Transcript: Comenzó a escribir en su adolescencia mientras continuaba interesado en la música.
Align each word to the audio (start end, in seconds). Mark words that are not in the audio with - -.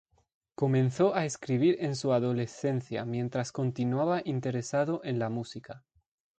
Comenzó 0.55 1.13
a 1.13 1.25
escribir 1.25 1.77
en 1.79 1.95
su 1.95 2.11
adolescencia 2.11 3.05
mientras 3.05 3.51
continuaba 3.51 4.23
interesado 4.25 5.01
en 5.03 5.19
la 5.19 5.29
música. 5.29 5.83